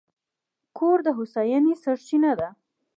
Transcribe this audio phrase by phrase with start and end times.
[0.77, 2.49] کور د هوساینې سرچینه ده.